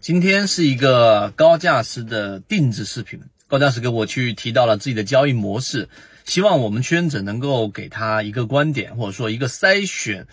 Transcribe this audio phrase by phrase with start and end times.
[0.00, 5.90] 今天是一个高价师的定制视频，高价师给我去提到了自己的交易模式，
[6.24, 10.26] 希望我们圈子能够给他一个观点，或者说一个筛选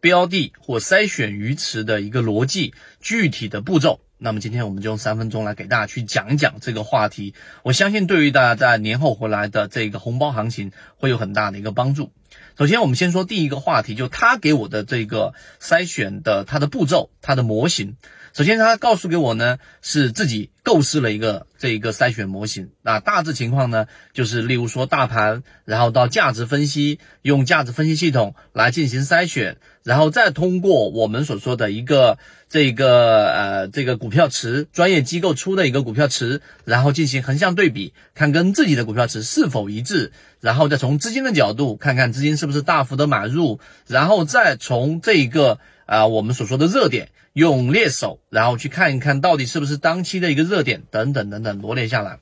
[0.00, 3.98] 标的或筛选鱼池的一个逻辑，具体的步骤。
[4.18, 12.12] 那么今天我们就用三分钟来给大家去讲一讲这个话题，我相信对于大家在年后回来的这个红包行情会有很大的一个帮助。
[12.58, 17.96] 首先，我们先说第一个话题，就他给我的这个筛选的它的步骤，它的模型。
[18.34, 22.68] 首先，他告诉给我呢，是自己构思了一个这一个筛选模型。
[22.82, 32.18] 那大致情况呢，就是例如说大盘，然后到价值分析，用价值分析系统来进行筛选，然后再通过我们所说的一个
[32.50, 47.08] 这个呃这个股票池，专业机构出的一个股票池，然后进行横向对比，看跟自己的股票池是否一致，然后再从资金的角度看看资金是不是大幅的买入，然后再从这一个啊我们所说的热点。
[47.34, 52.18] 用猎手，然后去看一看到底是不是当期的一个热点，等等等等罗列下来。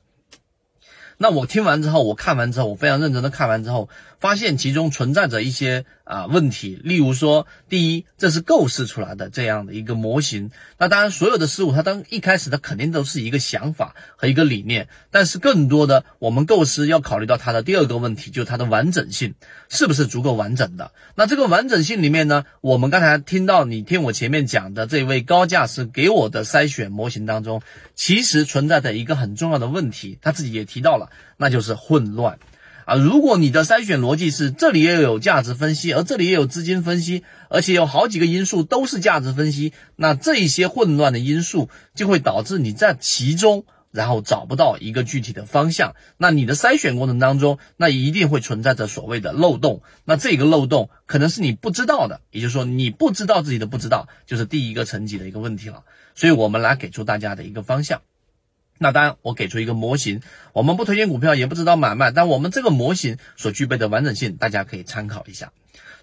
[1.17, 3.89] 那我听完之后，我看完之后，我非常认真的看完之后，
[4.19, 6.79] 发现其中存在着一些啊问题。
[6.83, 10.51] 例如说，第一，这是构思出来的这样的一个模型。
[10.77, 19.35] 那当然，所有的事物它当一开始它肯定都是一个想法和一个理念，但是更多的我们构思要考虑到它的第二个问题，就是它的完整性
[19.69, 20.91] 是不是足够完整的。
[21.15, 27.61] 那这个完整性里面呢，我们刚才听到你听我前面讲的这位高价师给我的筛选模型当中，
[27.95, 31.09] 其实存在着一个很重要的问题，他自己也提到了。
[31.39, 32.39] 那就是混乱
[32.87, 32.95] 啊！
[32.95, 45.95] 如果你的筛选逻辑是这里也有价值分析，而这里也有资金分析，而且有好几个因素都是价值分析，那这一些混乱的因素就会导致你在其中，然后找不到一个具体的方向。
[46.17, 49.81] 那你的筛选过程当中，那一定会存在着所谓的漏洞。
[50.05, 55.83] 那这个漏洞可能是你不知道的，也就是说你不知道自己的不知道，就是第一个层级的一个问题了。
[56.15, 58.01] 所以我们来给出大家的一个方向。
[58.77, 60.21] 那当然，我给出一个模型，
[60.53, 65.51] 我们不推荐股票，也不知道买卖，但我们这个模型所具备的完整性，大家可以参考一下。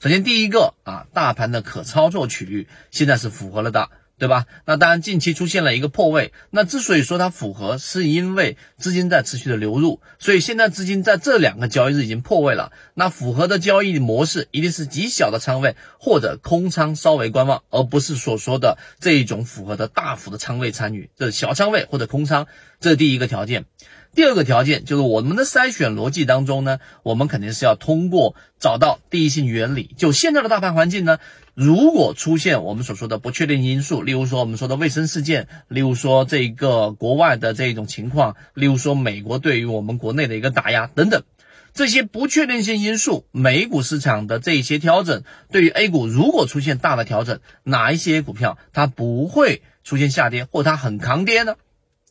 [0.00, 3.90] 首先，第一个啊，大盘的可操作区域现在是符合了的。
[4.24, 4.46] 对吧？
[4.64, 6.32] 那当然，近期出现了一个破位。
[6.48, 12.72] 那之所以说它符合，是因为资金在持续的流入，所以现在资金在这两个交易日已经破位了。
[12.94, 21.10] 那符合的交易模式一定是极小的仓位或者空仓稍微观望，而不是所说的这一种符合的大幅的仓位参与。
[21.18, 22.46] 这是小仓位或者空仓，
[22.80, 23.66] 这是第一个条件。
[24.14, 29.92] 第二个条件就是我们的筛选逻辑当中呢，我们肯定是要通过找到第一性原理。
[29.96, 31.18] 就现在的大盘环境呢，
[31.54, 41.24] 如果出现我们所说的不确定因素，例如说我们说的卫生事件，例如说这个国外的这种情况，例如说美国对于我们国内的一个打压等等，
[41.72, 51.56] 这些不确定性因素，美股市场的这一些调整，对于 A 股如果出现大的调整，哪一些股票它不会出现下跌，或它很抗跌呢？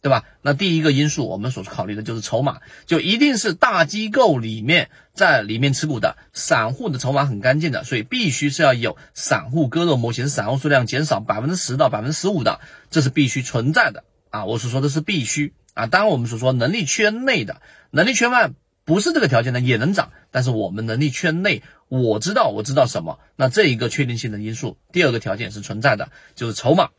[0.04, 0.26] 对吧？
[0.42, 12.60] 那第一个因素，我们所考虑的就是筹码，就一定是大机构里面在里面持股的，散户的筹码很干净的，所以必须是要有散户割肉模型，散户数量减少百分之十到百分之十五的，
[12.92, 14.44] 这是必须存在的啊！
[14.44, 18.52] 我所说的是必须啊，当然我们所说能力圈内的，能力圈外
[18.84, 26.90] 不是这个条件的也能涨，但是我们能力圈内，我知道我知道什么，那这一个确定性的因素，第二个条件是存在的，就是筹码。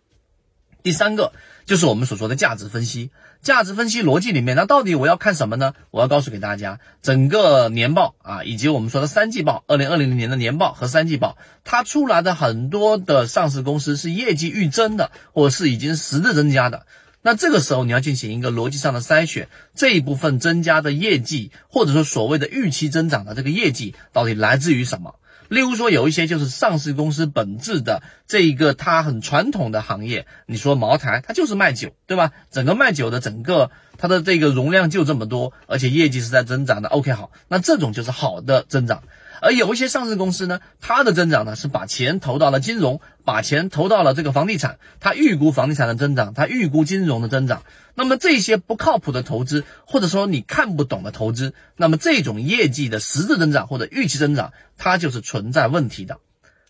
[0.84, 1.32] 第三个
[1.64, 5.72] 就是我们所说的价值分析，价值分析逻辑里面，那到底我要看什么呢？
[5.90, 16.84] 我要告诉给大家，整个年报啊，以及我们说的三季报，二零二零年的年报和三季报，它出来的很多的上市公司是业绩预增的，或者是已经实质增加的。
[17.22, 25.14] 那这个时候你要进行一个逻辑上的筛选，这一部分增加的业绩，或者说所谓的预期增长的这个业绩，到底来自于什么？
[25.48, 32.32] 例如说，有一些就是上市公司本质的这一个它很传统的行业，你说茅台，它就是卖酒，对吧？
[32.50, 36.88] 整个卖酒的整个它的这个容量就这么多，而且业绩是在增长的。
[36.88, 39.02] OK，好，那这种就是好的增长。
[39.44, 47.62] 而有一些上市公司呢，它的增长呢是把钱投到了金融，把钱投到了这个房地产，它预估房地产的增长，它预估金融的增长。
[47.94, 56.20] 那么这些不靠谱的投资，或者说你看不懂的投资，那么这种业绩的实质增长或者预期增长，它就是存在问题的。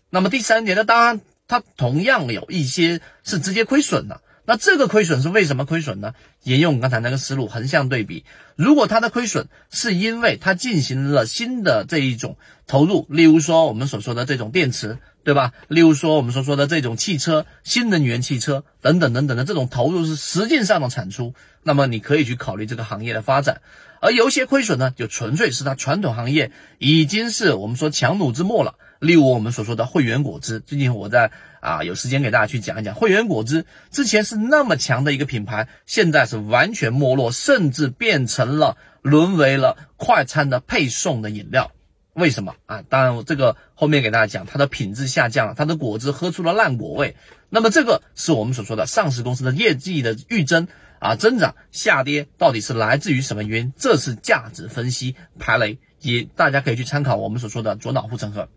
[0.09, 4.19] 那么第三点呢，当然它同样有一些是直接亏损的。
[4.47, 6.13] 那这个亏损是为什么亏损呢？
[6.43, 8.23] 沿用刚才那个思路，横向对比，
[8.55, 12.37] 如果它的亏损是因为它进行了新的这一种
[12.67, 15.53] 投入，例如说我们所说的这种电池，对吧？
[15.67, 21.33] 例如说我们所说的这种汽车、新能源汽车等等等等的这种投入是实际上的产出，
[21.63, 23.61] 那么你可以去考虑这个行业的发展。
[23.99, 28.75] 而有些亏损呢，就纯粹是它传统行业已经是我们说强弩之末了。
[29.05, 31.31] 例如我们所说的汇源果汁，最近我在
[31.61, 41.71] 啊有时间给大家去讲一讲汇源果汁，之前是那么强的一个品牌，现在是完全没落，甚至变成了沦为了快餐的配送的饮料。
[42.13, 42.81] 为什么啊？
[42.87, 47.15] 当然我，这个后面给大家讲，它的品质下降了，它的果汁喝出了烂果味。
[47.49, 50.67] 那么这个是我们所说的上市公司的业绩的预增
[50.99, 53.73] 啊，增长下跌到底是来自于什么原因？
[53.75, 58.47] 这是价值分析排雷，也大家可以去参考我们所说的左脑护城河，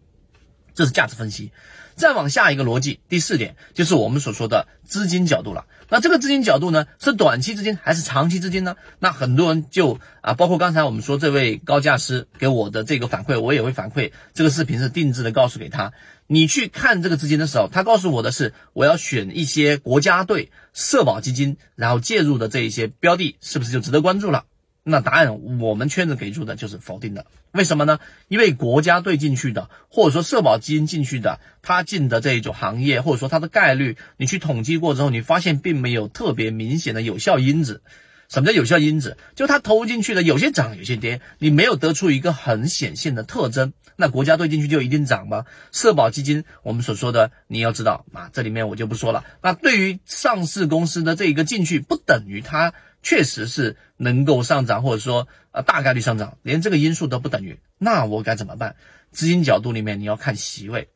[0.78, 1.50] 这是价值分析。
[1.96, 5.64] 再往下一个逻辑，第四点就是我们所说的资金角度了。
[5.88, 8.76] 那这个资金角度呢，是短期资金还是长期资金呢？
[9.00, 14.12] 那很多人就啊，包括刚才我们说这位高价师给我的这个反馈，我也会反馈。
[14.34, 15.92] 这个视频是定制的，告诉给他，
[16.28, 24.44] 你去看这个资金的时候，他告诉我的是，我要选一些国家队、社保基金，然后介入的这一些标的，是不是就值得关注了？
[24.90, 27.98] 那答案我们圈子给出的就是否定的，为什么呢？
[28.28, 37.82] 因为国家队进去的，或者说社保基金进去的，他进的这一种行业，或者说它的概率，你去统计过之后，你发现并没有特别明显的有效因子。
[38.30, 39.18] 什么叫有效因子？
[39.34, 43.74] 就他投进去的有些涨，有些跌，你没有得出一个很显现的特征。
[43.96, 45.44] 那国家队进去就一定涨吗？
[45.72, 49.24] 社保基金我们所说的，你要知道啊，这里面我就不说了。
[49.42, 52.72] 那对于上市公司的这一个进去，不等于它。
[53.08, 58.76] 确实是能够上涨，或者说呃大概率上涨，连这个因素都不等于，那我该怎么办？
[59.12, 60.90] 资金角度里面你要看席位，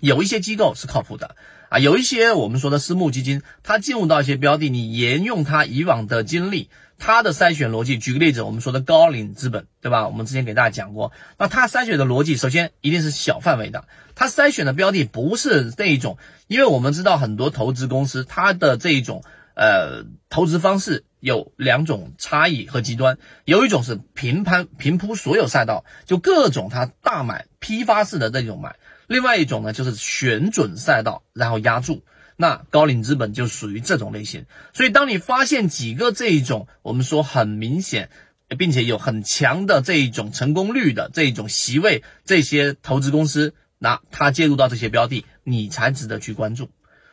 [0.00, 1.36] 有一些机构是靠谱的
[1.68, 10.08] 啊，有一些我们说的私募基金，它进入到一些标的，你沿用它以往的经历，它的筛选逻辑，举个例子，我们说的高瓴资本，对吧？
[10.08, 13.84] 我们之前给大家讲过，那它筛选的逻辑，首先一定是小范围的，
[14.16, 16.18] 它筛选的标的不是那一种，
[16.48, 19.22] 因为我们知道很多投资公司它的这一种。
[19.58, 28.72] 呃，投资方式有两种差异和极端，有一种是平盘平铺所有赛道，就各种它大买批发式的这种买；
[29.06, 32.04] 另外一种呢，就是选准赛道然后压住。
[32.36, 34.44] 那高瓴资本就属于这种类型。
[34.74, 38.10] 所以，当你发现几个这一种我们说很明显，
[38.58, 46.68] 并且有很强的这一种成功率的这一种席位，这些投资公司，那它介入到这些标的，你才值得去关注。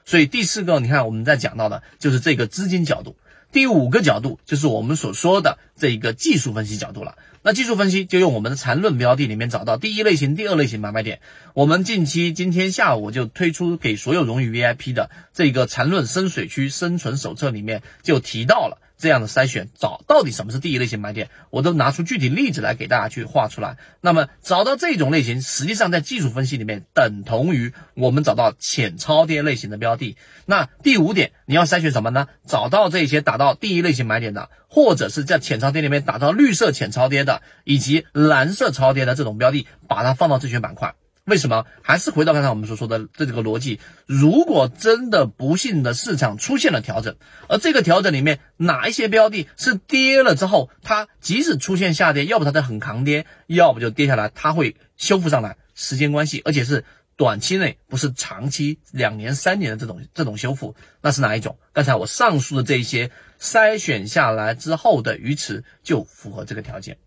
[0.05, 3.15] 所以第四个，你看我们在讲到的就是这个资金角度。
[3.51, 7.15] 第五个角度就是我们所说的这一个技术分析角度了。
[7.44, 11.19] 那技术分析就用我们的缠论标的里面找到第一类型、第二类型买卖点。
[11.53, 18.79] 我们近期今天下午就推出给所有荣誉 VIP 的这个缠论深水区生存手册里面就提到了。
[19.03, 23.75] 这样的筛选找到底什么是第一类型买点，我都拿出具体例子来给大家去画出来。
[24.00, 30.15] 那么找到这种类型，实际上在技术分析里面等同于我们找到浅超跌类型的标的。
[30.45, 32.29] 那第五点，你要筛选什么呢？
[32.47, 40.95] 找到这些打到第一类型买点的，或者是在浅超跌里面打到绿色浅超跌的，以及蓝色超跌的这种标的，把它放到自选板块。
[41.25, 41.66] 为什么？
[41.81, 43.80] 还是回到刚才我们所说的这这个逻辑。
[44.06, 47.16] 如果真的不幸的市场出现了调整，
[47.48, 56.84] 而这个调整里面哪一些标的是跌了之后，它即使出现下跌，要不它在很抗跌，要不就跌下来，它会修复上来，时间关系，而且是
[57.16, 61.58] 短期内，不是长期两年三年的这种 这种修复，那是哪一种？
[61.72, 66.98] 刚才我上述的这一些筛选下来之后的鱼池就符合这个条件。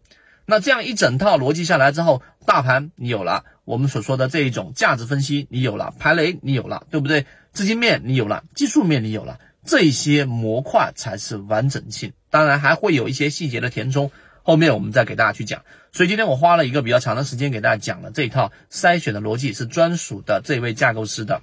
[0.47, 7.27] 那这样一整套逻辑下来之后，大盘你有了，我们所说的这一种价值分析你有了，排雷你有了，对不对？
[7.53, 12.13] 资金面你有了，技术面你有了，这些模块才是完整性。
[12.31, 14.13] 当然还会有一些细节的填充，
[14.43, 15.65] 后面我们再给大家去讲。
[15.93, 21.43] 所以今天我花了一个比较长的时间给大家讲了这一套筛选的逻辑，是专属的这位架构师的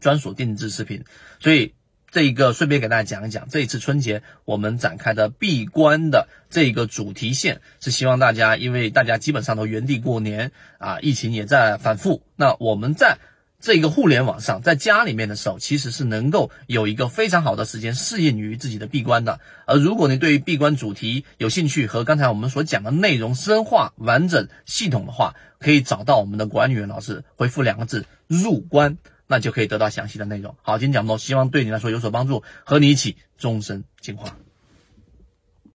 [0.00, 1.04] 专属定制视频。
[1.40, 1.74] 所以。
[2.10, 13.18] 这一个顺便给大家讲一讲，这一次春节我们展开的闭关的这个主题线，是希望大家，因为大家基本上都原地过年啊，疫情也在反复，那我们在
[13.60, 19.40] 这个互联网上，在家里面的时候，其实是能够有一个非常好的时间适应于自己的闭关的。
[19.66, 28.96] 而如果你对于闭关主题有兴趣和刚才我们所讲的内容深化、完整、系统的话，可以找到我们的管理员老师，回复两个字“入关”。
[29.28, 30.56] 那就可以得到详细的内容。
[30.62, 34.36] 好，今天讲不多，希望对你来说有所帮助，和你一起终身进化。